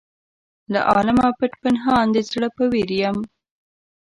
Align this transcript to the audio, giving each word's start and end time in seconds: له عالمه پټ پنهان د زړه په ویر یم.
له 0.71 0.79
عالمه 0.91 1.27
پټ 1.39 1.51
پنهان 1.63 2.05
د 2.11 2.17
زړه 2.31 2.47
په 2.57 2.63
ویر 2.71 2.91
یم. 3.01 3.17